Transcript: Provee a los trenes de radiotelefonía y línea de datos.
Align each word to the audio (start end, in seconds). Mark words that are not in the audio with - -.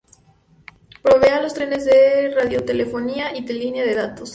Provee 1.03 1.27
a 1.29 1.43
los 1.43 1.53
trenes 1.53 1.85
de 1.85 2.33
radiotelefonía 2.33 3.35
y 3.37 3.41
línea 3.47 3.85
de 3.85 3.93
datos. 3.93 4.29